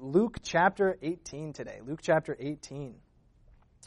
[0.00, 1.80] Luke chapter 18 today.
[1.84, 2.94] Luke chapter 18.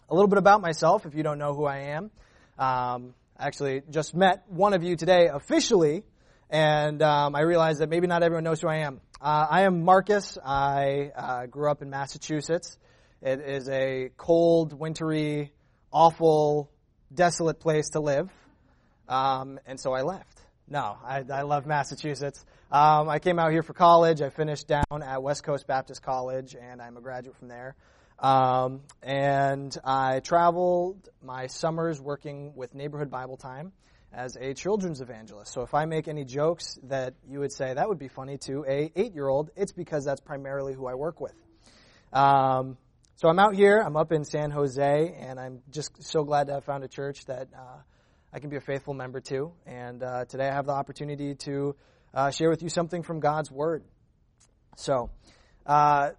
[0.10, 2.12] A little bit about myself, if you don't know who I am.
[2.60, 6.04] Um, actually, just met one of you today officially,
[6.50, 9.02] and um, I realized that maybe not everyone knows who I am.
[9.20, 10.38] Uh, I am Marcus.
[10.44, 12.78] I uh, grew up in Massachusetts.
[13.22, 15.52] It is a cold, wintry,
[15.92, 16.70] awful,
[17.14, 18.30] desolate place to live,
[19.10, 20.35] um, and so I left.
[20.68, 22.44] No, I, I love Massachusetts.
[22.72, 24.22] Um, I came out here for college.
[24.22, 27.76] I finished down at West Coast Baptist College, and I'm a graduate from there.
[28.18, 33.74] Um, and I traveled my summers working with Neighborhood Bible Time
[34.12, 35.54] as a children's evangelist.
[35.54, 38.66] So if I make any jokes that you would say that would be funny to
[38.68, 41.36] a eight-year-old, it's because that's primarily who I work with.
[42.12, 42.78] Um,
[43.18, 43.80] so I'm out here.
[43.80, 47.26] I'm up in San Jose, and I'm just so glad to have found a church
[47.26, 47.82] that uh,
[48.36, 49.54] I can be a faithful member too.
[49.66, 51.74] And uh, today I have the opportunity to
[52.14, 53.86] uh, share with you something from God's Word.
[54.76, 55.10] So,
[55.66, 56.10] uh,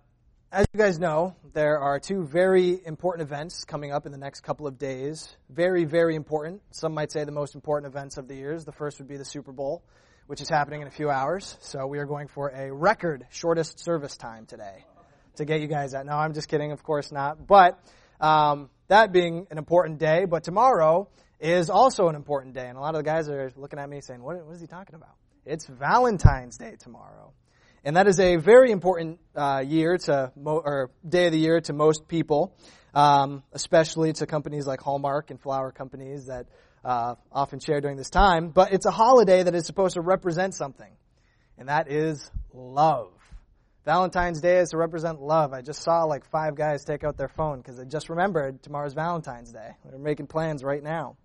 [0.51, 4.41] as you guys know, there are two very important events coming up in the next
[4.41, 5.37] couple of days.
[5.51, 6.63] Very, very important.
[6.71, 8.65] Some might say the most important events of the years.
[8.65, 9.85] The first would be the Super Bowl,
[10.27, 11.59] which is happening in a few hours.
[11.61, 14.87] So we are going for a record shortest service time today
[15.35, 16.07] to get you guys out.
[16.07, 16.73] No, I'm just kidding.
[16.73, 17.47] Of course not.
[17.47, 17.79] But
[18.23, 22.67] um, that being an important day, but tomorrow is also an important day.
[22.67, 24.67] And a lot of the guys are looking at me saying, what, what is he
[24.67, 25.15] talking about?
[25.45, 27.33] It's Valentine's Day tomorrow.
[27.85, 31.61] And that is a very important uh, year to, mo- or day of the year
[31.61, 32.57] to most people,
[32.95, 36.47] um, especially to companies like Hallmark and flower companies that
[36.85, 38.49] uh, often share during this time.
[38.49, 40.91] But it's a holiday that is supposed to represent something,
[41.59, 43.13] and that is love.
[43.85, 45.53] Valentine's Day is to represent love.
[45.53, 48.95] I just saw like five guys take out their phone because they just remembered tomorrow's
[48.95, 49.71] Valentine's Day.
[49.85, 51.17] They're making plans right now.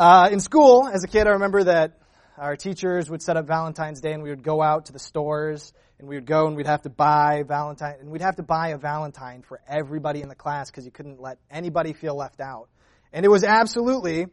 [0.00, 1.98] Uh, in school, as a kid, I remember that
[2.38, 5.74] our teachers would set up Valentine's Day and we would go out to the stores
[5.98, 8.68] and we would go and we'd have to buy Valentine and we'd have to buy
[8.68, 12.70] a Valentine for everybody in the class because you couldn't let anybody feel left out.
[13.12, 14.28] And it was absolutely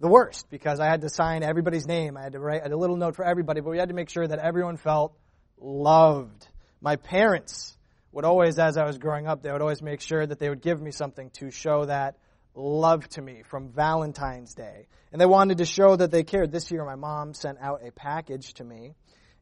[0.00, 2.16] the worst because I had to sign everybody's name.
[2.16, 4.28] I had to write a little note for everybody, but we had to make sure
[4.28, 5.18] that everyone felt
[5.58, 6.46] loved.
[6.80, 7.76] My parents
[8.12, 10.62] would always, as I was growing up, they would always make sure that they would
[10.62, 12.14] give me something to show that
[12.54, 14.86] love to me from Valentine's Day.
[15.10, 16.52] And they wanted to show that they cared.
[16.52, 18.94] This year, my mom sent out a package to me,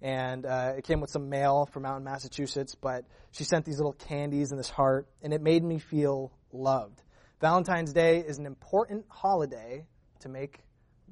[0.02, 3.76] and uh, it came with some mail from out in Massachusetts, but she sent these
[3.76, 7.02] little candies and this heart, and it made me feel loved.
[7.40, 9.86] Valentine's Day is an important holiday
[10.20, 10.60] to make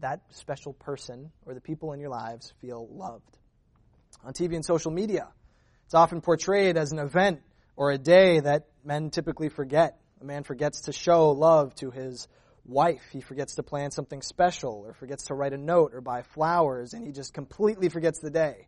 [0.01, 3.37] that special person or the people in your lives feel loved.
[4.25, 5.29] On TV and social media,
[5.87, 7.41] it's often portrayed as an event
[7.77, 12.29] or a day that men typically forget a man forgets to show love to his
[12.65, 13.03] wife.
[13.13, 16.93] He forgets to plan something special or forgets to write a note or buy flowers
[16.93, 18.67] and he just completely forgets the day.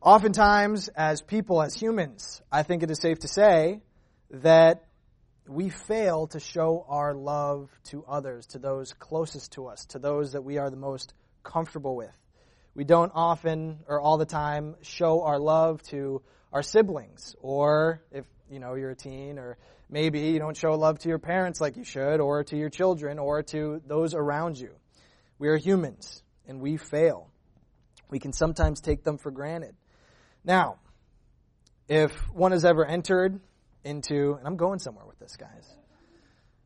[0.00, 3.82] Oftentimes, as people, as humans, I think it is safe to say
[4.30, 4.84] that
[5.48, 10.32] we fail to show our love to others, to those closest to us, to those
[10.32, 12.14] that we are the most comfortable with.
[12.74, 16.22] We don't often or all the time show our love to
[16.52, 19.58] our siblings or if you know you're a teen or
[19.90, 23.18] Maybe you don't show love to your parents like you should, or to your children,
[23.18, 24.70] or to those around you.
[25.38, 27.30] We are humans, and we fail.
[28.10, 29.74] We can sometimes take them for granted.
[30.44, 30.76] Now,
[31.88, 33.40] if one has ever entered
[33.84, 35.74] into, and I'm going somewhere with this, guys,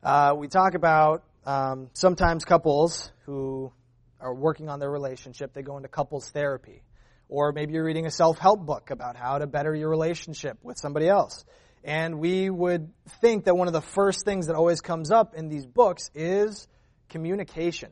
[0.03, 3.73] uh, we talk about um, sometimes couples who
[4.21, 6.83] are working on their relationship, they go into couples therapy.
[7.29, 10.77] Or maybe you're reading a self help book about how to better your relationship with
[10.79, 11.45] somebody else.
[11.85, 15.49] And we would think that one of the first things that always comes up in
[15.49, 16.69] these books is
[17.09, 17.91] communication.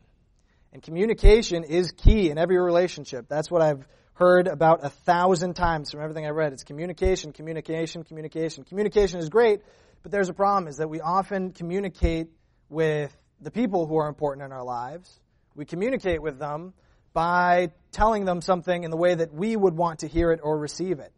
[0.73, 3.27] And communication is key in every relationship.
[3.29, 6.53] That's what I've heard about a thousand times from everything I read.
[6.53, 8.65] It's communication, communication, communication.
[8.65, 9.63] Communication is great,
[10.03, 12.29] but there's a problem is that we often communicate
[12.69, 15.19] with the people who are important in our lives.
[15.55, 16.75] We communicate with them
[17.13, 20.57] by telling them something in the way that we would want to hear it or
[20.57, 21.13] receive it.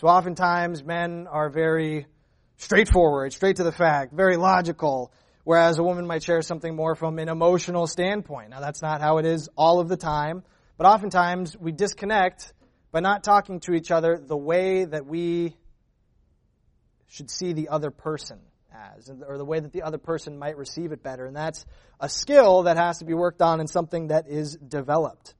[0.00, 2.06] So oftentimes men are very
[2.56, 5.12] straightforward, straight to the fact, very logical,
[5.44, 8.48] whereas a woman might share something more from an emotional standpoint.
[8.48, 10.42] Now that's not how it is all of the time,
[10.78, 12.54] but oftentimes we disconnect
[12.90, 15.54] by not talking to each other the way that we
[17.08, 18.38] should see the other person
[18.72, 21.26] as, or the way that the other person might receive it better.
[21.26, 21.66] And that's
[22.00, 25.34] a skill that has to be worked on and something that is developed.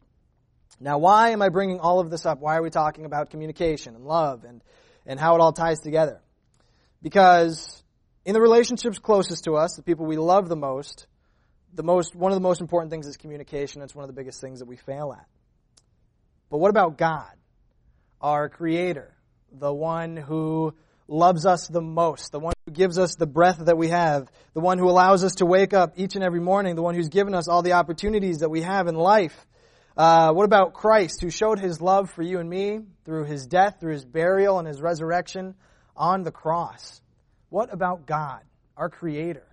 [0.81, 2.41] Now, why am I bringing all of this up?
[2.41, 4.63] Why are we talking about communication and love and,
[5.05, 6.23] and how it all ties together?
[7.03, 7.83] Because
[8.25, 11.07] in the relationships closest to us, the people we love the most,
[11.75, 13.83] the most, one of the most important things is communication.
[13.83, 15.27] It's one of the biggest things that we fail at.
[16.49, 17.31] But what about God?
[18.21, 19.15] Our creator,
[19.53, 20.75] the one who
[21.09, 24.61] loves us the most, the one who gives us the breath that we have, the
[24.61, 27.35] one who allows us to wake up each and every morning, the one who's given
[27.35, 29.47] us all the opportunities that we have in life.
[29.97, 33.79] Uh, what about Christ, who showed his love for you and me through his death,
[33.81, 35.55] through his burial, and his resurrection
[35.97, 37.01] on the cross?
[37.49, 38.43] What about God,
[38.77, 39.47] our Creator?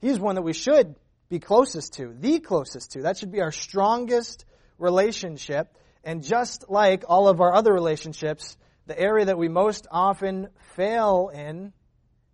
[0.00, 0.94] He's one that we should
[1.28, 3.02] be closest to, the closest to.
[3.02, 4.44] That should be our strongest
[4.78, 5.76] relationship.
[6.04, 11.30] And just like all of our other relationships, the area that we most often fail
[11.32, 11.72] in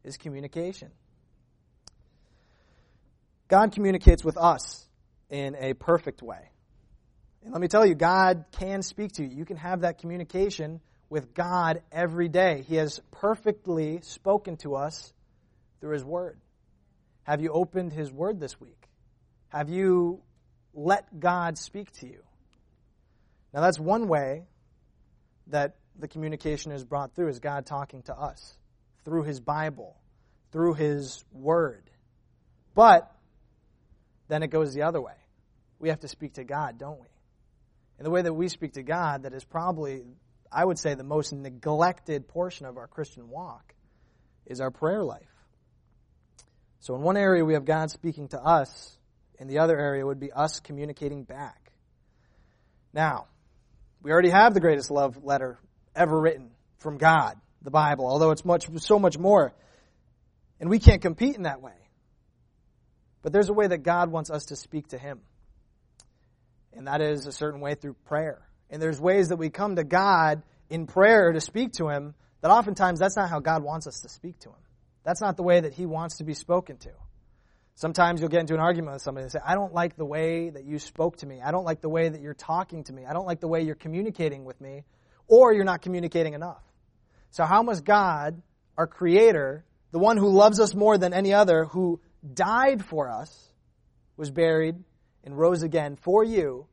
[0.02, 0.90] is communication.
[3.46, 4.86] God communicates with us
[5.30, 6.50] in a perfect way.
[7.48, 9.34] And let me tell you, God can speak to you.
[9.34, 12.62] You can have that communication with God every day.
[12.68, 15.14] He has perfectly spoken to us
[15.80, 16.38] through His Word.
[17.22, 18.86] Have you opened His Word this week?
[19.48, 20.20] Have you
[20.74, 22.22] let God speak to you?
[23.54, 24.44] Now, that's one way
[25.46, 28.58] that the communication is brought through is God talking to us
[29.06, 29.96] through His Bible,
[30.52, 31.88] through His Word.
[32.74, 33.10] But
[34.28, 35.16] then it goes the other way.
[35.78, 37.08] We have to speak to God, don't we?
[37.98, 40.04] And the way that we speak to God, that is probably,
[40.50, 43.74] I would say, the most neglected portion of our Christian walk,
[44.46, 45.26] is our prayer life.
[46.80, 48.96] So, in one area, we have God speaking to us,
[49.38, 51.72] in the other area would be us communicating back.
[52.92, 53.26] Now,
[54.02, 55.58] we already have the greatest love letter
[55.94, 59.52] ever written from God, the Bible, although it's much, so much more.
[60.60, 61.72] And we can't compete in that way.
[63.22, 65.20] But there's a way that God wants us to speak to Him.
[66.78, 68.40] And that is a certain way through prayer.
[68.70, 72.52] And there's ways that we come to God in prayer to speak to Him that
[72.52, 74.62] oftentimes that's not how God wants us to speak to Him.
[75.02, 76.90] That's not the way that He wants to be spoken to.
[77.74, 80.50] Sometimes you'll get into an argument with somebody and say, I don't like the way
[80.50, 81.40] that you spoke to me.
[81.44, 83.04] I don't like the way that you're talking to me.
[83.04, 84.84] I don't like the way you're communicating with me
[85.26, 86.62] or you're not communicating enough.
[87.32, 88.40] So how must God,
[88.76, 92.00] our creator, the one who loves us more than any other, who
[92.34, 93.52] died for us,
[94.16, 94.76] was buried,
[95.24, 96.66] and rose again for you,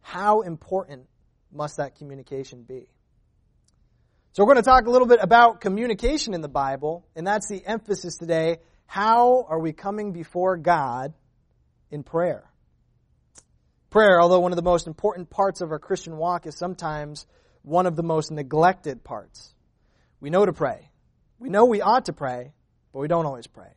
[0.00, 1.06] how important
[1.52, 2.88] must that communication be?
[4.32, 7.48] So we're going to talk a little bit about communication in the Bible, and that's
[7.48, 8.58] the emphasis today.
[8.86, 11.12] How are we coming before God
[11.90, 12.48] in prayer?
[13.90, 17.26] Prayer, although one of the most important parts of our Christian walk, is sometimes
[17.60, 19.54] one of the most neglected parts.
[20.18, 20.90] We know to pray.
[21.38, 22.52] We know we ought to pray,
[22.92, 23.74] but we don't always pray.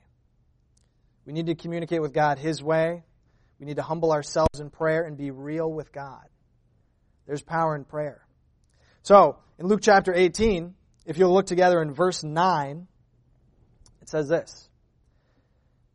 [1.25, 3.03] We need to communicate with God His way.
[3.59, 6.25] We need to humble ourselves in prayer and be real with God.
[7.25, 8.25] There's power in prayer.
[9.03, 10.73] So, in Luke chapter 18,
[11.05, 12.87] if you'll look together in verse 9,
[14.01, 14.69] it says this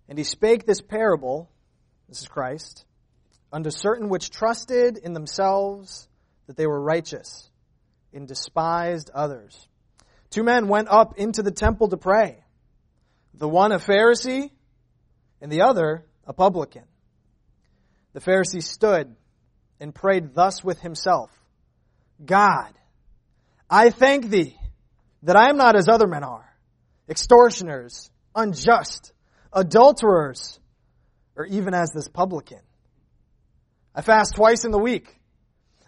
[0.08, 1.50] And he spake this parable,
[2.08, 2.84] this is Christ,
[3.52, 6.08] unto certain which trusted in themselves
[6.46, 7.50] that they were righteous
[8.12, 9.68] and despised others.
[10.30, 12.44] Two men went up into the temple to pray.
[13.34, 14.50] The one a Pharisee
[15.40, 16.84] and the other a publican.
[18.12, 19.14] The Pharisee stood
[19.78, 21.30] and prayed thus with himself,
[22.24, 22.72] God,
[23.68, 24.58] I thank thee
[25.22, 26.48] that I am not as other men are,
[27.08, 29.12] extortioners, unjust,
[29.52, 30.58] adulterers,
[31.36, 32.60] or even as this publican.
[33.94, 35.16] I fast twice in the week.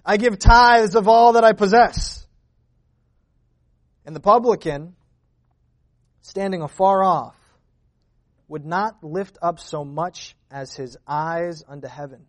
[0.05, 2.27] I give tithes of all that I possess.
[4.05, 4.95] And the publican,
[6.23, 7.37] standing afar off,
[8.53, 12.27] would not lift up so much as his eyes unto heaven,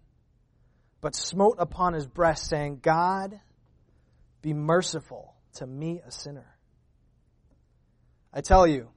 [1.01, 3.38] but smote upon his breast, saying, God,
[4.42, 6.48] be merciful to me, a sinner.
[8.34, 8.88] I tell you,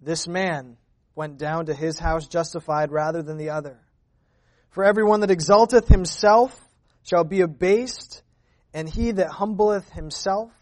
[0.00, 0.76] this man
[1.16, 3.80] went down to his house justified rather than the other.
[4.70, 6.56] For everyone that exalteth himself
[7.02, 8.22] shall be abased,
[8.72, 10.52] and he that humbleth himself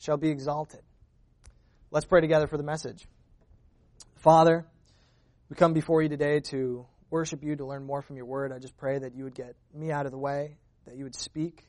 [0.00, 0.82] shall be exalted.
[1.92, 3.06] Let's pray together for the message.
[4.16, 4.66] Father,
[5.48, 8.52] we come before you today to worship you, to learn more from your word.
[8.52, 11.14] I just pray that you would get me out of the way, that you would
[11.14, 11.62] speak,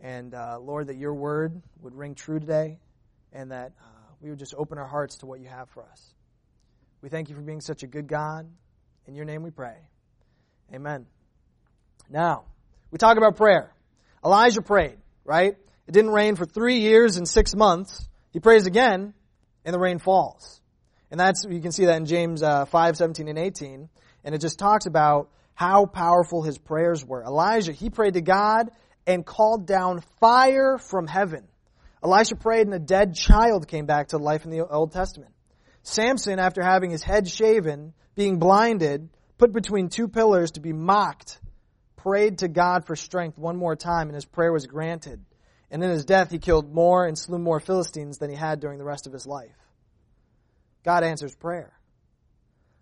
[0.00, 2.78] and uh, Lord, that your word would ring true today,
[3.32, 6.14] and that uh, we would just open our hearts to what you have for us.
[7.02, 8.48] We thank you for being such a good God.
[9.06, 9.76] In your name we pray.
[10.74, 11.06] Amen.
[12.08, 12.44] Now,
[12.90, 13.72] we talk about prayer.
[14.24, 15.56] Elijah prayed, right?
[15.86, 18.08] It didn't rain for three years and six months.
[18.32, 19.12] He prays again,
[19.64, 20.60] and the rain falls.
[21.10, 23.88] And that's, you can see that in James uh, 5, 17 and 18.
[24.24, 27.22] And it just talks about how powerful his prayers were.
[27.22, 28.70] Elijah, he prayed to God
[29.06, 31.44] and called down fire from heaven.
[32.02, 35.32] Elisha prayed and a dead child came back to life in the Old Testament.
[35.82, 39.08] Samson, after having his head shaven, being blinded,
[39.38, 41.38] put between two pillars to be mocked,
[41.96, 45.24] prayed to God for strength one more time, and his prayer was granted.
[45.70, 48.78] And in his death, he killed more and slew more Philistines than he had during
[48.78, 49.56] the rest of his life.
[50.86, 51.72] God answers prayer.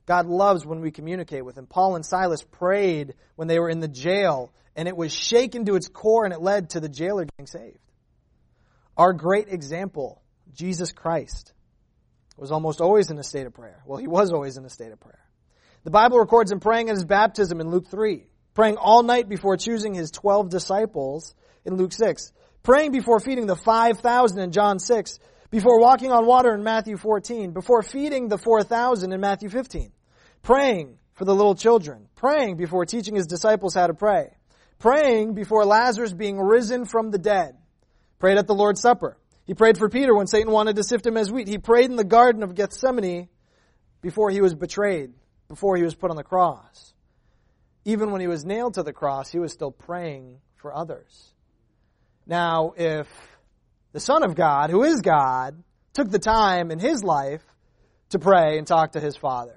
[0.05, 1.67] God loves when we communicate with him.
[1.67, 5.75] Paul and Silas prayed when they were in the jail, and it was shaken to
[5.75, 7.79] its core, and it led to the jailer getting saved.
[8.95, 10.21] Our great example,
[10.53, 11.55] Jesus Christ,
[12.37, 13.83] was almost always in a state of prayer.
[13.87, 15.25] Well, he was always in a state of prayer.
[15.85, 19.57] The Bible records him praying at his baptism in Luke 3, praying all night before
[19.57, 21.35] choosing his 12 disciples
[21.65, 22.33] in Luke 6,
[22.63, 25.19] praying before feeding the 5,000 in John 6,
[25.55, 29.93] before walking on water in Matthew 14, before feeding the 4,000 in Matthew 15,
[30.43, 34.37] praying for the little children, praying before teaching his disciples how to pray,
[34.81, 37.57] praying before Lazarus being risen from the dead,
[38.19, 39.17] prayed at the Lord's Supper.
[39.45, 41.47] He prayed for Peter when Satan wanted to sift him as wheat.
[41.47, 43.29] He prayed in the Garden of Gethsemane
[44.03, 45.13] before he was betrayed,
[45.47, 46.95] before he was put on the cross.
[47.85, 51.33] Even when he was nailed to the cross, he was still praying for others.
[52.27, 53.07] Now, if
[53.95, 57.45] the Son of God, who is God, took the time in his life
[58.11, 59.57] to pray and talk to his Father.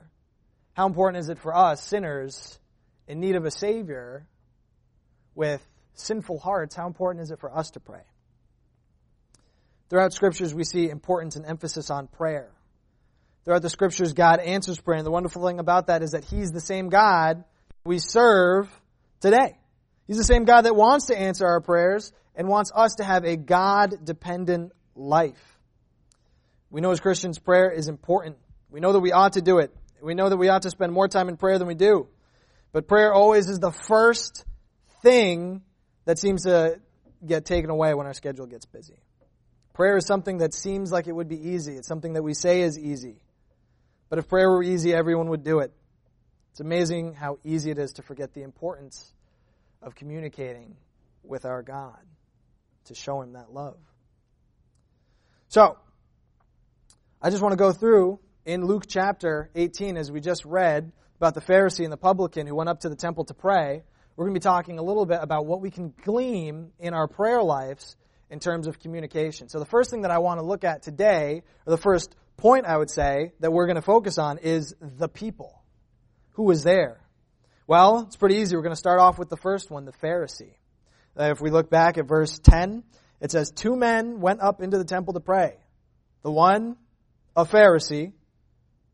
[0.74, 2.60] How important is it for us, sinners,
[3.08, 4.28] in need of a Savior,
[5.34, 5.66] with
[5.96, 8.04] sinful hearts, how important is it for us to pray?
[9.90, 12.52] Throughout scriptures, we see importance and emphasis on prayer.
[13.44, 14.98] Throughout the scriptures, God answers prayer.
[14.98, 17.44] And the wonderful thing about that is that He's the same God
[17.84, 18.70] we serve
[19.20, 19.58] today.
[20.06, 23.26] He's the same God that wants to answer our prayers and wants us to have
[23.26, 25.58] a God dependent life.
[26.70, 28.38] We know as Christians, prayer is important.
[28.70, 29.76] We know that we ought to do it.
[30.02, 32.08] We know that we ought to spend more time in prayer than we do.
[32.72, 34.46] But prayer always is the first
[35.02, 35.64] thing
[36.06, 36.80] that seems to
[37.26, 39.00] get taken away when our schedule gets busy.
[39.74, 41.76] Prayer is something that seems like it would be easy.
[41.76, 43.16] It's something that we say is easy.
[44.10, 45.74] But if prayer were easy, everyone would do it.
[46.52, 49.12] It's amazing how easy it is to forget the importance
[49.82, 50.76] of communicating
[51.24, 51.98] with our God
[52.88, 53.78] to show him that love.
[55.50, 55.78] So,
[57.22, 61.34] I just want to go through in Luke chapter 18, as we just read about
[61.34, 63.84] the Pharisee and the publican who went up to the temple to pray.
[64.16, 67.08] We're going to be talking a little bit about what we can glean in our
[67.08, 67.96] prayer lives
[68.30, 69.50] in terms of communication.
[69.50, 72.66] So, the first thing that I want to look at today, or the first point
[72.66, 75.64] I would say that we're going to focus on, is the people.
[76.34, 77.02] Who was there?
[77.68, 78.56] Well, it's pretty easy.
[78.56, 80.54] We're going to start off with the first one, the Pharisee.
[81.20, 82.84] Uh, if we look back at verse 10,
[83.22, 85.58] it says, Two men went up into the temple to pray.
[86.22, 86.78] The one,
[87.36, 88.14] a Pharisee,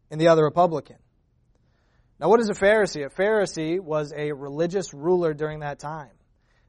[0.09, 0.97] and the other, a publican.
[2.19, 3.05] Now, what is a Pharisee?
[3.05, 6.11] A Pharisee was a religious ruler during that time.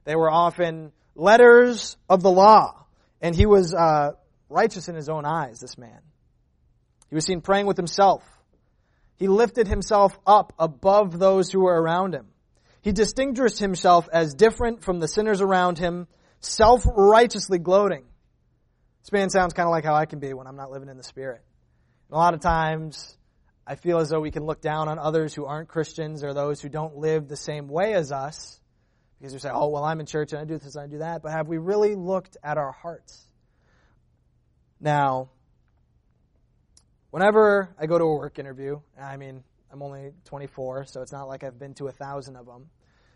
[0.05, 2.87] They were often letters of the law,
[3.21, 4.13] and he was uh,
[4.49, 6.01] righteous in his own eyes, this man.
[7.09, 8.25] He was seen praying with himself.
[9.17, 12.27] He lifted himself up above those who were around him.
[12.85, 16.07] He distinguished himself as different from the sinners around him,
[16.41, 18.05] self-righteously gloating.
[19.03, 20.99] This man sounds kind of like how I can be when I'm not living in
[20.99, 21.41] the Spirit.
[22.09, 23.17] And a lot of times,
[23.67, 26.61] I feel as though we can look down on others who aren't Christians or those
[26.61, 28.61] who don't live the same way as us
[29.19, 30.99] because we say, oh, well, I'm in church and I do this and I do
[30.99, 31.23] that.
[31.23, 33.27] But have we really looked at our hearts?
[34.79, 35.31] Now,
[37.11, 39.43] whenever I go to a work interview, I mean,
[39.75, 42.67] I'm only 24, so it's not like I've been to a thousand of them.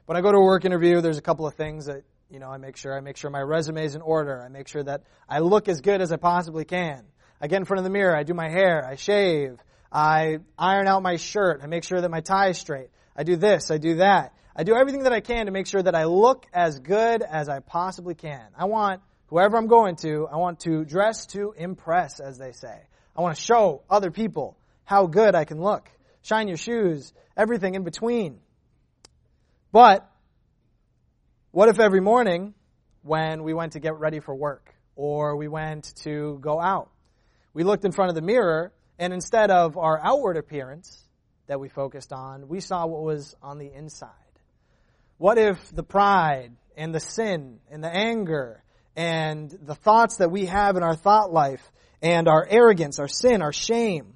[0.07, 2.49] When I go to a work interview, there's a couple of things that you know
[2.49, 2.97] I make sure.
[2.97, 4.43] I make sure my resume is in order.
[4.43, 7.05] I make sure that I look as good as I possibly can.
[7.41, 8.17] I get in front of the mirror.
[8.17, 8.85] I do my hair.
[8.85, 9.57] I shave.
[9.93, 11.61] I iron out my shirt.
[11.63, 12.89] I make sure that my tie is straight.
[13.15, 13.71] I do this.
[13.71, 14.35] I do that.
[14.57, 17.49] I do everything that I can to make sure that I look as good as
[17.49, 18.49] I possibly can.
[18.59, 22.81] I want whoever I'm going to, I want to dress to impress, as they say.
[23.17, 25.89] I want to show other people how good I can look
[26.29, 28.39] shine your shoes, everything in between.
[29.73, 30.09] But
[31.53, 32.55] what if every morning
[33.03, 36.91] when we went to get ready for work or we went to go out,
[37.55, 41.03] we looked in front of the mirror and instead of our outward appearance
[41.47, 44.11] that we focused on, we saw what was on the inside?
[45.17, 48.63] What if the pride and the sin and the anger
[48.95, 51.63] and the thoughts that we have in our thought life
[52.03, 54.15] and our arrogance, our sin, our shame,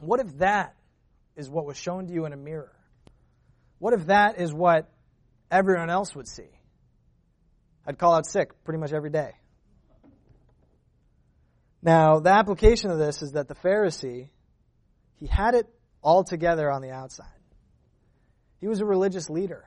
[0.00, 0.74] what if that
[1.36, 2.72] is what was shown to you in a mirror?
[3.78, 4.90] What if that is what
[5.50, 6.48] everyone else would see?
[7.86, 9.32] I'd call out sick pretty much every day.
[11.82, 14.28] Now, the application of this is that the Pharisee,
[15.18, 15.66] he had it
[16.00, 17.26] all together on the outside.
[18.60, 19.64] He was a religious leader.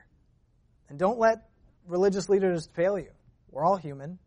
[0.88, 1.50] And don't let
[1.88, 3.12] religious leaders fail you.
[3.52, 4.20] We're all human.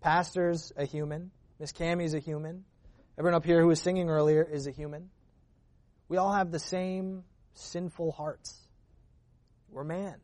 [0.00, 1.32] Pastor's a human.
[1.58, 2.64] Miss Cammie's a human.
[3.18, 5.10] Everyone up here who was singing earlier is a human.
[6.08, 8.54] We all have the same sinful hearts.
[9.70, 10.16] We're man.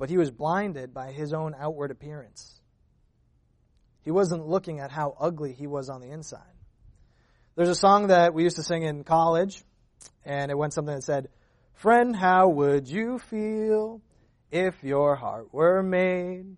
[0.00, 2.58] but he was blinded by his own outward appearance.
[4.02, 6.40] He wasn't looking at how ugly he was on the inside.
[7.54, 9.62] There's a song that we used to sing in college,
[10.24, 11.28] and it went something that said,
[11.74, 14.00] Friend, how would you feel
[14.50, 16.56] if your heart were made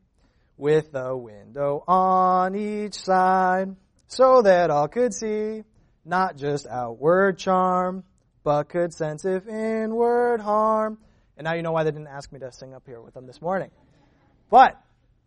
[0.56, 3.74] with a window on each side
[4.06, 5.64] so that all could see
[6.04, 8.04] not just outward charm,
[8.44, 10.98] but could sense if inward harm?
[11.36, 13.26] And now you know why they didn't ask me to sing up here with them
[13.26, 13.70] this morning.
[14.50, 14.80] But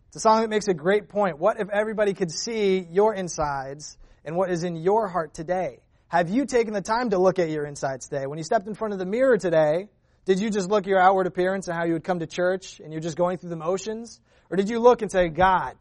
[0.08, 1.40] it's a song that makes a great point.
[1.40, 5.80] What if everybody could see your insides and what is in your heart today?
[6.08, 8.28] Have you taken the time to look at your insides today?
[8.28, 9.90] When you stepped in front of the mirror today,
[10.26, 12.80] did you just look at your outward appearance and how you would come to church
[12.80, 14.20] and you're just going through the motions?
[14.50, 15.76] Or did you look and say, God,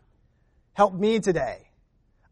[0.73, 1.69] help me today?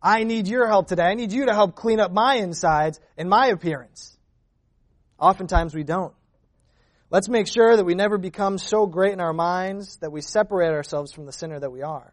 [0.03, 1.05] I need your help today.
[1.05, 4.17] I need you to help clean up my insides and my appearance.
[5.19, 6.15] Oftentimes we don't.
[7.11, 10.73] Let's make sure that we never become so great in our minds that we separate
[10.73, 12.13] ourselves from the sinner that we are.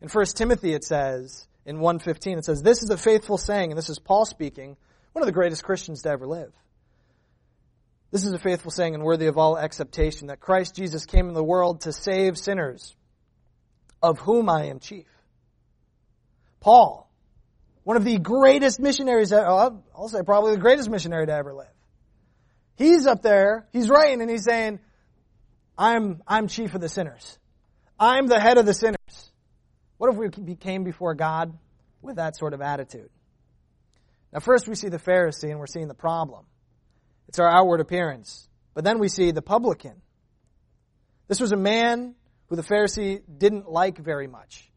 [0.00, 3.78] In 1 Timothy it says, in 1.15, it says, This is a faithful saying, and
[3.78, 4.76] this is Paul speaking,
[5.12, 6.52] one of the greatest Christians to ever live.
[8.10, 11.34] This is a faithful saying and worthy of all acceptation that Christ Jesus came in
[11.34, 12.96] the world to save sinners,
[14.02, 15.06] of whom I am chief.
[16.60, 17.10] Paul,
[17.84, 21.66] one of the greatest missionaries, uh, I'll say probably the greatest missionary to ever live.
[22.76, 24.78] He's up there, he's writing and he's saying,
[25.76, 27.38] I'm, I'm chief of the sinners.
[27.98, 28.98] I'm the head of the sinners.
[29.96, 31.56] What if we came before God
[32.02, 33.10] with that sort of attitude?
[34.32, 36.44] Now first we see the Pharisee and we're seeing the problem.
[37.28, 38.48] It's our outward appearance.
[38.74, 40.00] But then we see the publican.
[41.26, 42.14] This was a man
[42.46, 44.70] who the Pharisee didn't like very much.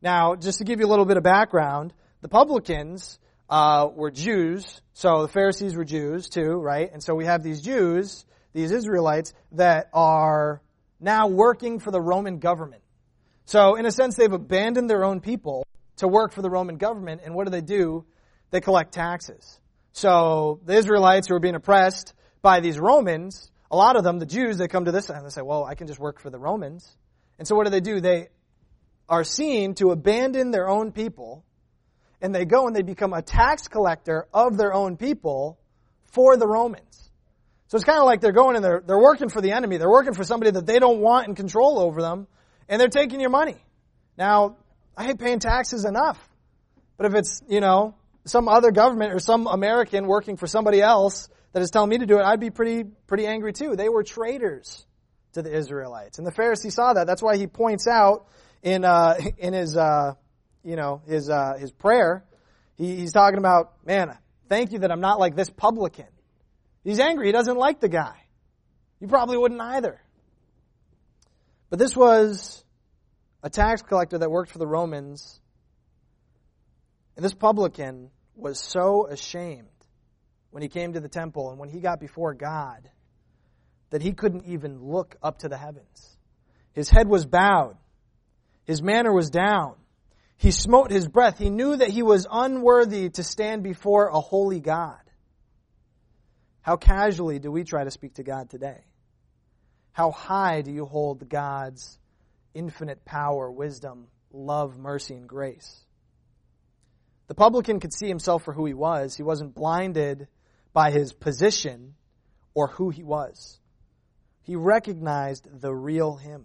[0.00, 3.18] Now, just to give you a little bit of background, the publicans
[3.50, 6.90] uh, were Jews, so the Pharisees were Jews too, right?
[6.92, 10.62] And so we have these Jews, these Israelites, that are
[11.00, 12.82] now working for the Roman government.
[13.46, 17.22] So, in a sense, they've abandoned their own people to work for the Roman government,
[17.24, 18.04] and what do they do?
[18.50, 19.58] They collect taxes.
[19.92, 24.26] So, the Israelites who are being oppressed by these Romans, a lot of them, the
[24.26, 26.38] Jews, they come to this and they say, well, I can just work for the
[26.38, 26.96] Romans.
[27.38, 28.00] And so what do they do?
[28.00, 28.28] They
[29.08, 31.44] are seen to abandon their own people
[32.20, 35.58] and they go and they become a tax collector of their own people
[36.06, 37.10] for the Romans.
[37.68, 39.76] So it's kind of like they're going and they're, they're working for the enemy.
[39.76, 42.26] They're working for somebody that they don't want in control over them,
[42.68, 43.56] and they're taking your money.
[44.16, 44.56] Now,
[44.96, 46.18] I hate paying taxes enough.
[46.96, 47.94] But if it's, you know,
[48.24, 52.06] some other government or some American working for somebody else that is telling me to
[52.06, 53.76] do it, I'd be pretty, pretty angry too.
[53.76, 54.84] They were traitors
[55.34, 56.18] to the Israelites.
[56.18, 57.06] And the Pharisee saw that.
[57.06, 58.26] That's why he points out
[58.62, 60.14] in, uh, in his, uh,
[60.64, 62.24] you know, his, uh, his prayer,
[62.76, 64.16] he, he's talking about, man,
[64.48, 66.06] thank you that I'm not like this publican.
[66.84, 67.26] He's angry.
[67.26, 68.16] He doesn't like the guy.
[69.00, 70.00] You probably wouldn't either.
[71.70, 72.64] But this was
[73.42, 75.40] a tax collector that worked for the Romans.
[77.16, 79.68] And this publican was so ashamed
[80.50, 82.88] when he came to the temple and when he got before God
[83.90, 86.16] that he couldn't even look up to the heavens.
[86.72, 87.76] His head was bowed.
[88.68, 89.76] His manner was down.
[90.36, 91.38] He smote his breath.
[91.38, 95.00] He knew that he was unworthy to stand before a holy God.
[96.60, 98.84] How casually do we try to speak to God today?
[99.92, 101.98] How high do you hold God's
[102.52, 105.86] infinite power, wisdom, love, mercy, and grace?
[107.28, 109.16] The publican could see himself for who he was.
[109.16, 110.28] He wasn't blinded
[110.74, 111.94] by his position
[112.52, 113.58] or who he was.
[114.42, 116.44] He recognized the real him.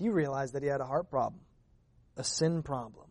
[0.00, 1.42] He realized that he had a heart problem
[2.16, 3.06] a sin problem.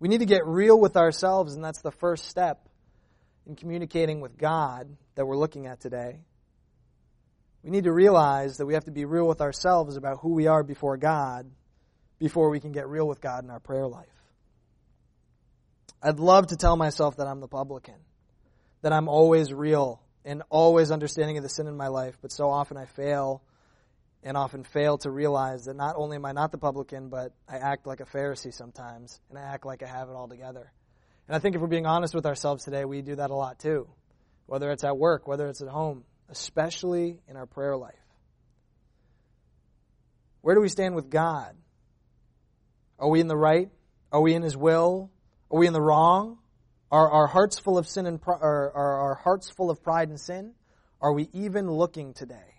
[0.00, 2.68] We need to get real with ourselves, and that's the first step
[3.46, 6.18] in communicating with God that we're looking at today.
[7.62, 10.48] We need to realize that we have to be real with ourselves about who we
[10.48, 11.50] are before God
[12.18, 14.06] before we can get real with God in our prayer life.
[16.02, 17.94] I'd love to tell myself that I'm the publican,
[18.82, 22.50] that I'm always real and always understanding of the sin in my life, but so
[22.50, 23.42] often I fail
[24.24, 27.58] and often fail to realize that not only am I not the publican, but I
[27.58, 30.72] act like a Pharisee sometimes, and I act like I have it all together.
[31.28, 33.58] And I think if we're being honest with ourselves today, we do that a lot
[33.58, 33.86] too.
[34.46, 37.94] Whether it's at work, whether it's at home, especially in our prayer life.
[40.40, 41.54] Where do we stand with God?
[42.98, 43.70] Are we in the right?
[44.10, 45.10] Are we in His will?
[45.50, 46.38] Are we in the wrong?
[46.90, 50.20] Are our hearts full of sin and are, are our hearts full of pride and
[50.20, 50.54] sin?
[51.00, 52.53] Are we even looking today?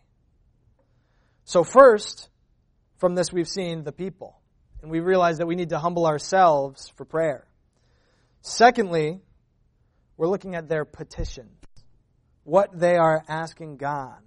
[1.46, 2.30] So first,
[2.98, 4.40] from this we've seen the people.
[4.82, 7.48] And we realize that we need to humble ourselves for prayer.
[8.42, 9.20] Secondly,
[10.18, 11.52] we're looking at their petitions.
[12.44, 14.18] What they are asking God.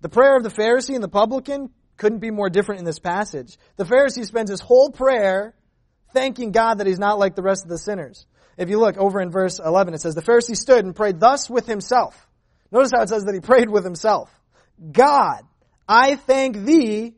[0.00, 3.56] The prayer of the Pharisee and the publican couldn't be more different in this passage.
[3.76, 5.54] The Pharisee spends his whole prayer
[6.12, 8.26] thanking God that he's not like the rest of the sinners.
[8.56, 11.50] If you look over in verse 11, it says, The Pharisee stood and prayed thus
[11.50, 12.28] with himself.
[12.70, 14.30] Notice how it says that he prayed with himself.
[14.92, 15.42] God,
[15.88, 17.14] I thank thee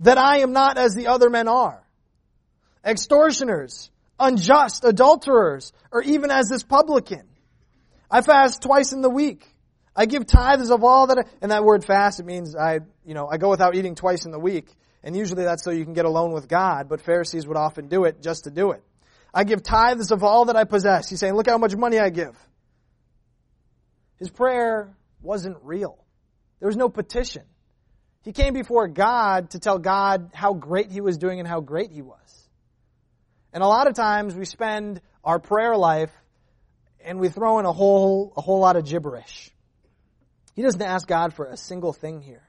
[0.00, 1.82] that I am not as the other men are.
[2.84, 7.22] Extortioners, unjust, adulterers, or even as this publican.
[8.10, 9.46] I fast twice in the week.
[9.94, 13.14] I give tithes of all that I, and that word fast, it means I, you
[13.14, 14.68] know, I go without eating twice in the week.
[15.02, 18.04] And usually that's so you can get alone with God, but Pharisees would often do
[18.04, 18.82] it just to do it.
[19.34, 21.08] I give tithes of all that I possess.
[21.08, 22.36] He's saying, look how much money I give.
[24.18, 25.98] His prayer wasn't real.
[26.60, 27.42] There was no petition.
[28.22, 31.90] He came before God to tell God how great he was doing and how great
[31.90, 32.48] he was.
[33.52, 36.12] And a lot of times we spend our prayer life
[37.04, 39.50] and we throw in a whole, a whole lot of gibberish.
[40.54, 42.42] He doesn't ask God for a single thing here.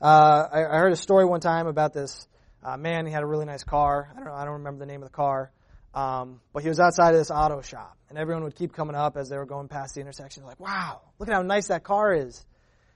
[0.00, 2.26] Uh, I, I, heard a story one time about this
[2.64, 3.06] uh, man.
[3.06, 4.10] He had a really nice car.
[4.10, 4.34] I don't know.
[4.34, 5.52] I don't remember the name of the car.
[5.94, 9.16] Um, but he was outside of this auto shop, and everyone would keep coming up
[9.16, 10.44] as they were going past the intersection.
[10.44, 12.44] Like, wow, look at how nice that car is.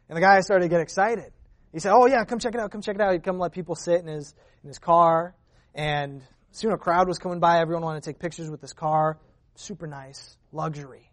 [0.09, 1.33] And the guy started to get excited.
[1.73, 2.71] He said, "Oh yeah, come check it out.
[2.71, 5.35] Come check it out." He'd come let people sit in his in his car,
[5.75, 7.61] and soon a crowd was coming by.
[7.61, 9.19] Everyone wanted to take pictures with this car.
[9.57, 11.11] Super nice, luxury.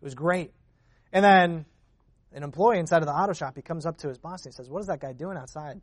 [0.00, 0.52] It was great.
[1.12, 1.66] And then
[2.32, 4.56] an employee inside of the auto shop, he comes up to his boss and he
[4.56, 5.80] says, What is that guy doing outside?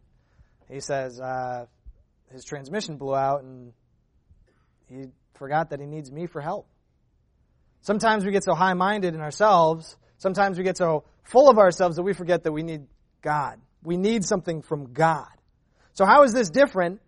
[0.70, 1.66] He says, uh,
[2.32, 3.74] His transmission blew out and
[4.88, 5.06] he
[5.36, 6.68] forgot that he needs me for help.
[7.82, 11.98] Sometimes we get so high minded in ourselves, sometimes we get so full of ourselves
[11.98, 12.88] that we forget that we need
[13.22, 13.60] God.
[13.84, 15.28] We need something from God.
[15.94, 17.02] So, how is this different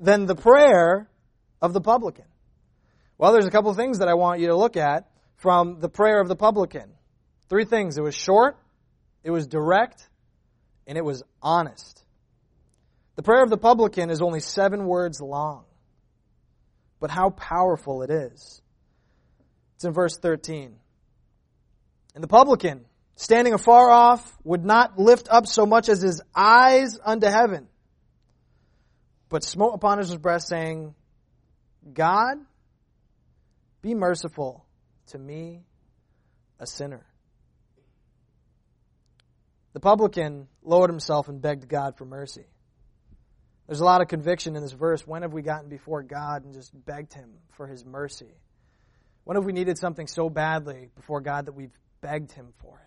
[0.00, 1.08] than the prayer
[1.60, 2.26] of the publican?
[3.18, 5.88] Well, there's a couple of things that I want you to look at from the
[5.88, 6.90] prayer of the publican.
[7.48, 7.96] Three things.
[7.96, 8.56] It was short,
[9.22, 10.08] it was direct,
[10.86, 12.02] and it was honest.
[13.16, 15.64] The prayer of the publican is only seven words long,
[17.00, 18.60] but how powerful it is.
[19.76, 20.74] It's in verse 13.
[22.14, 22.84] And the publican,
[23.16, 27.68] standing afar off, would not lift up so much as his eyes unto heaven,
[29.28, 30.94] but smote upon his breast, saying,
[31.92, 32.38] God,
[33.82, 34.64] be merciful
[35.08, 35.62] to me,
[36.58, 37.04] a sinner.
[39.74, 42.46] The publican lowered himself and begged God for mercy.
[43.66, 45.06] There's a lot of conviction in this verse.
[45.06, 48.34] When have we gotten before God and just begged Him for His mercy?
[49.24, 51.72] When have we needed something so badly before God that we've
[52.02, 52.83] begged Him for it?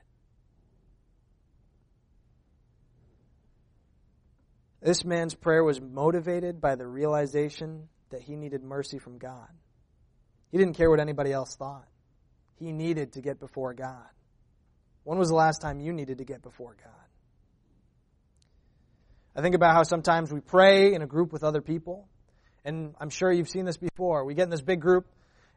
[4.81, 9.49] This man's prayer was motivated by the realization that he needed mercy from God.
[10.51, 11.87] He didn't care what anybody else thought.
[12.59, 14.05] He needed to get before God.
[15.03, 16.93] When was the last time you needed to get before God?
[19.35, 22.07] I think about how sometimes we pray in a group with other people,
[22.65, 24.25] and I'm sure you've seen this before.
[24.25, 25.05] We get in this big group,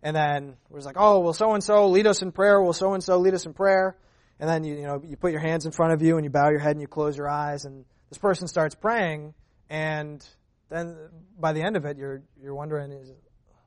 [0.03, 2.61] and then we're like, oh, will so and so lead us in prayer?
[2.61, 3.97] Will so and so lead us in prayer?
[4.39, 6.31] And then you, you know you put your hands in front of you and you
[6.31, 9.35] bow your head and you close your eyes, and this person starts praying,
[9.71, 10.25] and
[10.69, 10.97] then
[11.39, 12.93] by the end of it, you're you're wondering,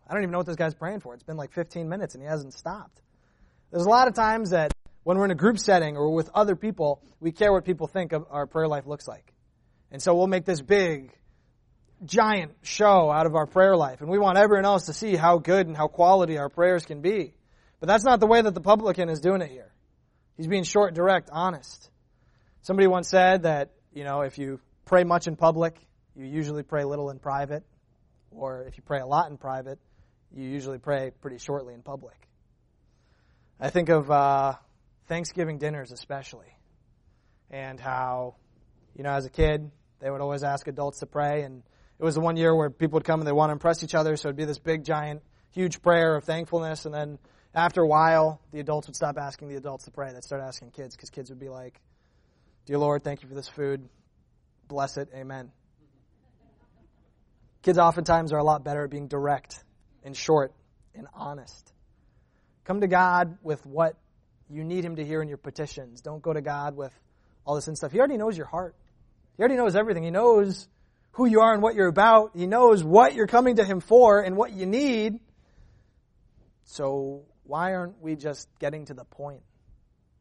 [0.08, 1.14] I don't even know what this guy's praying for.
[1.14, 3.02] It's been like 15 minutes and he hasn't stopped.
[3.72, 6.56] There's a lot of times that when we're in a group setting or with other
[6.56, 9.34] people, we care what people think of our prayer life looks like.
[9.92, 11.12] And so we'll make this big,
[12.06, 14.02] giant show out of our prayer life.
[14.02, 17.02] And we want everyone else to see how good and how quality our prayers can
[17.02, 17.34] be.
[17.80, 19.72] But that's not the way that the publican is doing it here.
[20.38, 21.90] He's being short, direct, honest.
[22.62, 25.76] Somebody once said that, you know, if you pray much in public,
[26.16, 27.64] you usually pray little in private.
[28.32, 29.80] Or if you pray a lot in private,
[30.36, 32.16] you usually pray pretty shortly in public.
[33.60, 34.54] I think of uh,
[35.08, 36.48] Thanksgiving dinners especially,
[37.52, 38.36] and how,
[38.96, 41.62] you know, as a kid, they would always ask adults to pray, and
[42.00, 43.94] it was the one year where people would come and they want to impress each
[43.94, 47.20] other, so it'd be this big, giant, huge prayer of thankfulness, and then
[47.54, 50.12] after a while, the adults would stop asking the adults to pray.
[50.12, 51.80] They'd start asking kids, because kids would be like,
[52.66, 53.88] Dear Lord, thank you for this food.
[54.68, 55.10] Bless it.
[55.14, 55.52] Amen.
[57.62, 59.64] Kids oftentimes are a lot better at being direct
[60.04, 60.54] and short
[60.96, 61.74] and honest.
[62.66, 63.98] Come to God with what
[64.50, 66.02] you need Him to hear in your petitions.
[66.02, 66.94] Don't go to God with
[67.46, 67.92] all this and stuff.
[67.92, 68.76] He already knows your heart.
[69.36, 70.04] He already knows everything.
[70.04, 70.68] He knows
[71.14, 72.32] who you are and what you're about.
[72.36, 75.20] He knows what you're coming to Him for and what you need.
[76.66, 79.42] So why aren't we just getting to the point?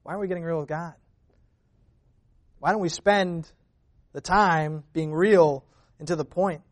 [0.02, 0.94] Why aren't we getting real with God?
[2.62, 3.50] Why don't we spend
[4.12, 5.64] the time being real
[5.98, 6.62] and to the point?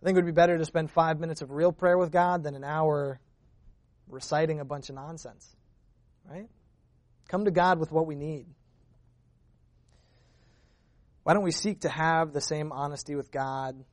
[0.00, 2.44] I think it would be better to spend five minutes of real prayer with God
[2.44, 3.18] than an hour
[4.08, 5.56] reciting a bunch of nonsense.
[6.30, 6.46] Right?
[7.26, 8.46] Come to God with what we need.
[11.24, 13.84] Why don't we seek to have the same honesty with God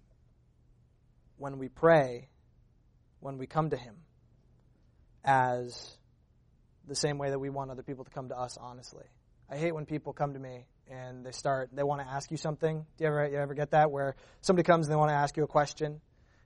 [1.37, 2.29] when we pray,
[3.21, 3.95] when we come to Him,
[5.25, 5.97] as
[6.87, 9.07] the same way that we want other people to come to us honestly?
[9.49, 12.37] I hate when people come to me and they start, they want to ask you
[12.37, 12.85] something.
[12.97, 13.91] Do you ever, you ever get that?
[13.91, 16.01] Where somebody comes and they want to ask you a question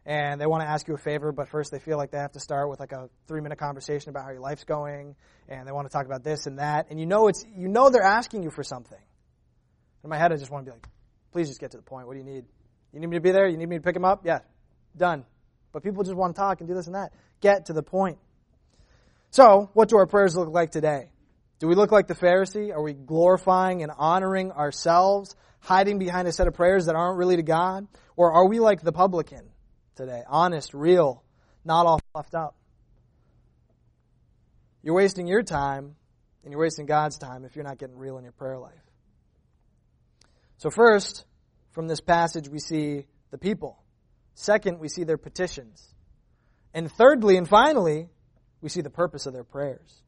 [0.06, 2.32] and they want to ask you a favor, but first they feel like they have
[2.32, 5.16] to start with like a three minute conversation about how your life's going,
[5.48, 7.90] and they want to talk about this and that, and you know it's you know
[7.90, 8.98] they're asking you for something.
[10.04, 10.88] In my head, I just want to be like,
[11.32, 12.08] please just get to the point.
[12.08, 12.46] What do you need?
[12.94, 13.48] You need me to be there?
[13.48, 14.22] You need me to pick him up?
[14.26, 14.40] Yeah,
[14.98, 15.24] done.
[15.72, 17.14] But people just want to talk and do this and that.
[17.40, 18.18] Get to the point.
[19.30, 21.12] So, what do our prayers look like today?
[21.62, 22.74] Do we look like the Pharisee?
[22.74, 27.38] Are we glorifying and honoring ourselves, hiding behind a set of prayers that aren't really
[27.38, 27.88] to God?
[28.18, 29.52] Or are we like the publican?
[29.96, 30.24] today.
[30.28, 31.24] Honest, real,
[31.64, 32.56] not all fluffed up.
[34.84, 35.96] You're wasting your time
[36.44, 38.74] and you're wasting God's time if you're not getting real in your prayer life.
[40.58, 41.26] So, first,
[41.72, 43.84] from this passage, we see the people.
[44.34, 45.88] Second, we see their petitions.
[46.74, 48.10] And thirdly and finally,
[48.62, 50.02] we see the purpose of their prayers.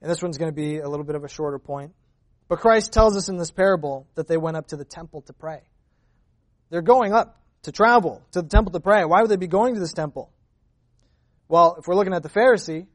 [0.00, 1.92] And this one's going to be a little bit of a shorter point.
[2.48, 5.32] But Christ tells us in this parable that they went up to the temple to
[5.32, 5.62] pray.
[6.70, 9.04] They're going up to travel to the temple to pray.
[9.04, 10.30] Why would they be going to this temple?
[11.48, 12.86] Well, if we're looking at the Pharisee,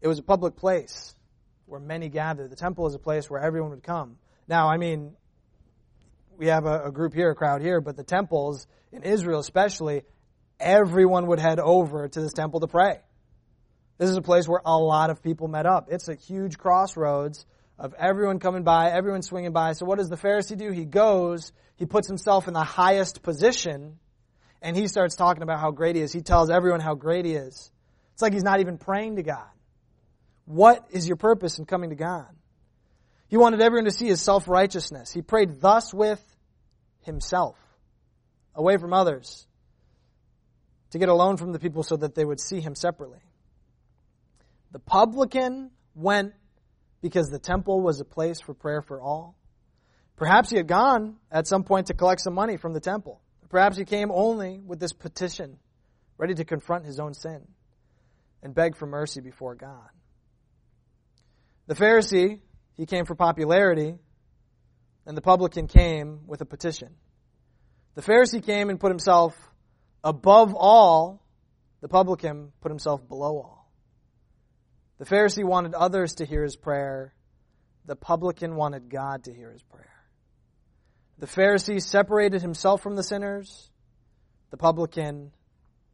[0.00, 1.14] it was a public place
[1.66, 2.50] where many gathered.
[2.50, 4.16] The temple is a place where everyone would come.
[4.46, 5.12] Now, I mean,
[6.36, 10.02] we have a, a group here, a crowd here, but the temples in Israel especially,
[10.58, 13.00] everyone would head over to this temple to pray.
[13.98, 15.88] This is a place where a lot of people met up.
[15.90, 17.44] It's a huge crossroads
[17.78, 19.72] of everyone coming by, everyone swinging by.
[19.72, 20.70] So what does the Pharisee do?
[20.70, 23.98] He goes, he puts himself in the highest position,
[24.62, 26.12] and he starts talking about how great he is.
[26.12, 27.70] He tells everyone how great he is.
[28.14, 29.46] It's like he's not even praying to God.
[30.44, 32.26] What is your purpose in coming to God?
[33.28, 35.12] He wanted everyone to see his self-righteousness.
[35.12, 36.22] He prayed thus with
[37.02, 37.56] himself,
[38.54, 39.46] away from others,
[40.90, 43.20] to get alone from the people so that they would see him separately.
[44.72, 46.34] The publican went
[47.00, 49.36] because the temple was a place for prayer for all.
[50.16, 53.20] Perhaps he had gone at some point to collect some money from the temple.
[53.48, 55.58] Perhaps he came only with this petition,
[56.18, 57.46] ready to confront his own sin
[58.42, 59.88] and beg for mercy before God.
[61.66, 62.40] The Pharisee,
[62.76, 63.94] he came for popularity,
[65.06, 66.94] and the publican came with a petition.
[67.94, 69.34] The Pharisee came and put himself
[70.04, 71.22] above all,
[71.80, 73.57] the publican put himself below all.
[74.98, 77.14] The Pharisee wanted others to hear his prayer.
[77.86, 79.86] The publican wanted God to hear his prayer.
[81.18, 83.70] The Pharisee separated himself from the sinners.
[84.50, 85.32] The publican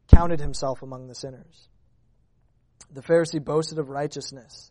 [0.09, 1.69] counted himself among the sinners.
[2.93, 4.71] The Pharisee boasted of righteousness,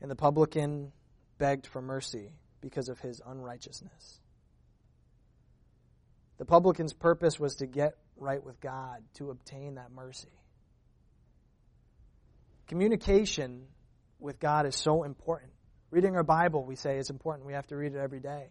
[0.00, 0.92] and the publican
[1.38, 4.20] begged for mercy because of his unrighteousness.
[6.38, 10.28] The publican's purpose was to get right with God, to obtain that mercy.
[12.68, 13.66] Communication
[14.18, 15.52] with God is so important.
[15.90, 17.46] Reading our Bible, we say, is important.
[17.46, 18.50] We have to read it every day.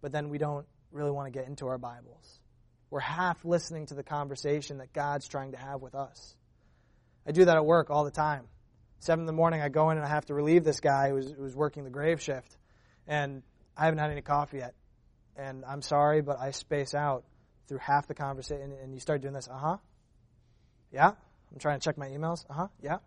[0.00, 2.40] But then we don't really want to get into our Bibles.
[2.90, 6.34] We're half listening to the conversation that God's trying to have with us.
[7.26, 8.44] I do that at work all the time.
[9.00, 11.30] Seven in the morning, I go in and I have to relieve this guy who's,
[11.30, 12.56] who's working the grave shift.
[13.06, 13.42] And
[13.76, 14.74] I haven't had any coffee yet.
[15.36, 17.24] And I'm sorry, but I space out
[17.68, 18.72] through half the conversation.
[18.82, 19.76] And you start doing this, uh huh.
[20.90, 21.12] Yeah.
[21.52, 22.44] I'm trying to check my emails.
[22.50, 22.68] Uh huh.
[22.82, 22.98] Yeah.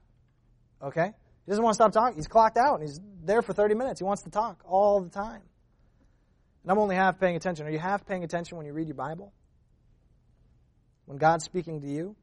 [0.83, 1.13] Okay?
[1.45, 2.15] He doesn't want to stop talking.
[2.15, 3.99] He's clocked out and he's there for 30 minutes.
[3.99, 5.41] He wants to talk all the time.
[6.63, 7.65] And I'm only half paying attention.
[7.65, 9.33] Are you half paying attention when you read your Bible?
[11.05, 12.15] When God's speaking to you?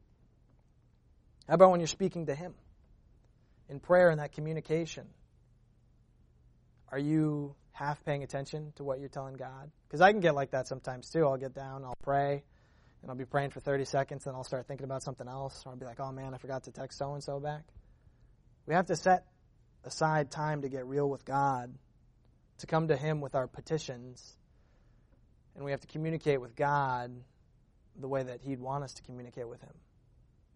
[1.47, 2.53] How about when you're speaking to Him?
[3.67, 5.05] In prayer and that communication.
[6.91, 9.69] Are you half paying attention to what you're telling God?
[9.87, 11.25] Because I can get like that sometimes too.
[11.25, 12.43] I'll get down, I'll pray,
[13.01, 15.63] and I'll be praying for 30 seconds, and I'll start thinking about something else.
[15.65, 17.63] Or I'll be like, oh man, I forgot to text so and so back.
[18.65, 19.25] We have to set
[19.83, 21.73] aside time to get real with God,
[22.59, 24.37] to come to Him with our petitions,
[25.55, 27.11] and we have to communicate with God
[27.99, 29.73] the way that He'd want us to communicate with Him.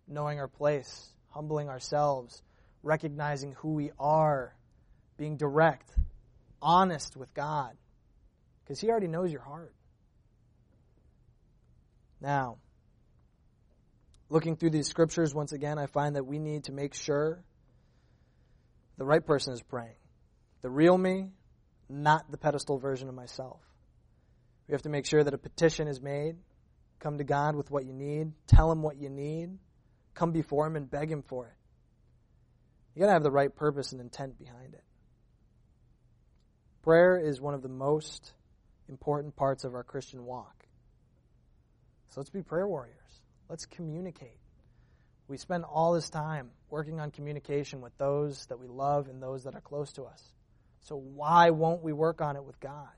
[0.07, 2.41] Knowing our place, humbling ourselves,
[2.83, 4.55] recognizing who we are,
[5.17, 5.89] being direct,
[6.61, 7.71] honest with God,
[8.63, 9.73] because He already knows your heart.
[12.21, 12.57] Now,
[14.29, 17.43] looking through these scriptures once again, I find that we need to make sure
[18.97, 19.95] the right person is praying.
[20.61, 21.31] The real me,
[21.89, 23.59] not the pedestal version of myself.
[24.67, 26.35] We have to make sure that a petition is made.
[26.99, 28.31] Come to God with what you need.
[28.47, 29.57] Tell Him what you need.
[30.13, 31.53] Come before Him and beg Him for it.
[32.95, 34.83] You got to have the right purpose and intent behind it.
[36.83, 38.33] Prayer is one of the most
[38.87, 40.65] important parts of our Christian walk.
[42.09, 43.21] So let's be prayer warriors.
[43.49, 44.37] Let's communicate.
[45.27, 49.43] We spend all this time working on communication with those that we love and those
[49.43, 50.23] that are close to us.
[50.81, 52.89] So why won't we work on it with God?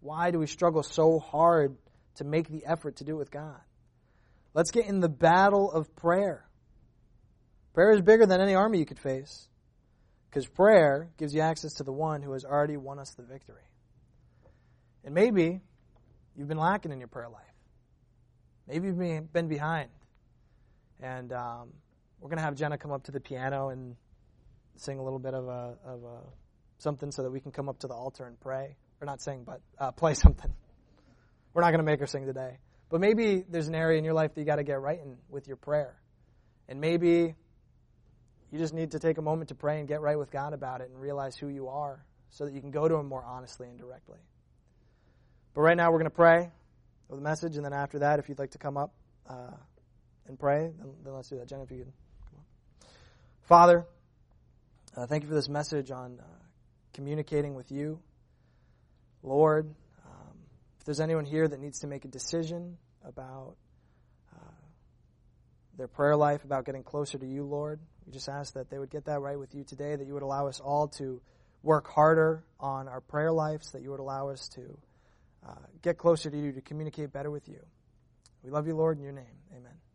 [0.00, 1.76] Why do we struggle so hard
[2.16, 3.60] to make the effort to do it with God?
[4.54, 6.48] Let's get in the battle of prayer.
[7.74, 9.46] Prayer is bigger than any army you could face
[10.28, 13.62] because prayer gives you access to the one who has already won us the victory.
[15.04, 15.60] And maybe
[16.34, 17.42] you've been lacking in your prayer life.
[18.66, 19.90] Maybe you've been behind.
[21.00, 21.68] And um,
[22.20, 23.96] we're going to have Jenna come up to the piano and
[24.76, 26.20] sing a little bit of a, of a
[26.78, 28.76] something so that we can come up to the altar and pray.
[29.00, 30.50] Or not sing, but uh, play something.
[31.52, 32.58] We're not going to make her sing today.
[32.88, 35.16] But maybe there's an area in your life that you got to get right in
[35.28, 36.00] with your prayer.
[36.68, 37.34] And maybe
[38.50, 40.80] you just need to take a moment to pray and get right with God about
[40.80, 43.68] it and realize who you are so that you can go to Him more honestly
[43.68, 44.18] and directly.
[45.54, 46.50] But right now, we're going to pray
[47.08, 48.92] with a message, and then after that, if you'd like to come up
[49.28, 49.52] uh,
[50.28, 51.48] and pray, then, then, let's do that.
[51.48, 52.05] Jenna, if you on.
[53.46, 53.86] Father,
[54.96, 56.24] uh, thank you for this message on uh,
[56.92, 58.00] communicating with you.
[59.22, 59.66] Lord,
[60.04, 60.36] um,
[60.78, 63.56] if there's anyone here that needs to make a decision about
[65.76, 67.80] their prayer life, about getting closer to you, Lord.
[68.06, 70.22] We just ask that they would get that right with you today, that you would
[70.22, 71.20] allow us all to
[71.62, 74.78] work harder on our prayer lives, that you would allow us to
[75.46, 77.60] uh, get closer to you, to communicate better with you.
[78.42, 79.24] We love you, Lord, in your name.
[79.52, 79.85] Amen.